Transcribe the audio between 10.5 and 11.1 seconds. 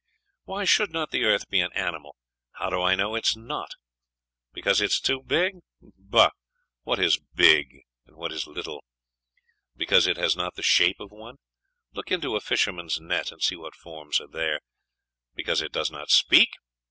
the shape